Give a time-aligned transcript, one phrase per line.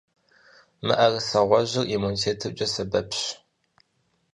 [0.85, 3.21] Мыӏэрысэ гъуэжьыр иммунитетымкӀэ сэбэпщ.